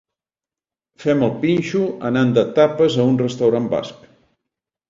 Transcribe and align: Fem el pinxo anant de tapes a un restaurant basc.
Fem 1.03 1.21
el 1.27 1.33
pinxo 1.43 1.83
anant 2.11 2.33
de 2.39 2.47
tapes 2.57 2.99
a 3.05 3.07
un 3.13 3.23
restaurant 3.25 3.73
basc. 3.75 4.13